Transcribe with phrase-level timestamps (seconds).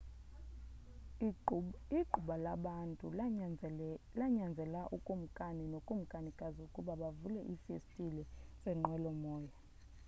[1.99, 3.05] igquba labantu
[4.19, 8.23] lanyanzela ukumkani nokumkanikazi ukuba bavule iifestile
[8.63, 9.53] zenqwelomoya